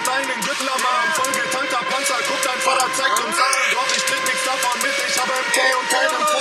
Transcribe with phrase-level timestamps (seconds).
[0.00, 3.44] hat einen Gürtel am Arm, vollgetankter Panzer, guckt ein Vater, zeigt uns an.
[3.72, 6.39] Doch ich krieg nichts davon mit, ich habe MK und keinen Fall.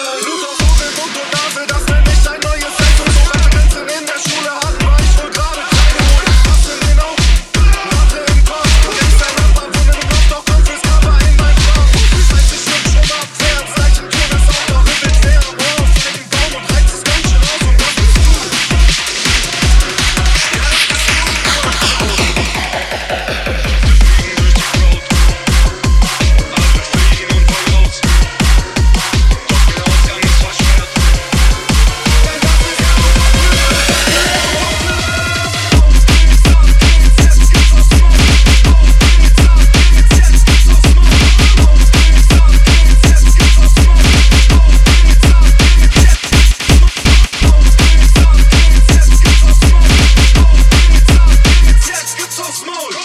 [52.51, 52.98] small.